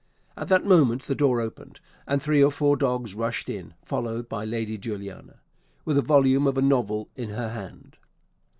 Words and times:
At 0.35 0.47
that 0.47 0.65
moment 0.65 1.03
the 1.03 1.13
door 1.13 1.39
opened, 1.41 1.79
and 2.07 2.19
three 2.19 2.43
or 2.43 2.51
four 2.51 2.75
dogs 2.75 3.13
rushed 3.13 3.47
in, 3.51 3.75
followed 3.85 4.27
by 4.27 4.45
Lady 4.45 4.75
Juliana, 4.75 5.39
with 5.85 5.95
a 5.95 6.01
volume 6.01 6.47
of 6.47 6.57
a 6.57 6.61
novel 6.63 7.07
in 7.15 7.29
her 7.29 7.49
hand. 7.49 7.97